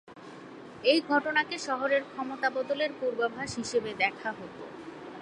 এই 0.83 0.99
ঘটনাকে 1.09 1.55
শহরের 1.57 2.03
ক্ষমতা 2.03 2.47
বদলের 2.49 2.91
পূর্বাভাস 2.99 3.49
হিসেবে 3.55 3.91
দেখা 3.93 4.29
হত। 4.31 4.57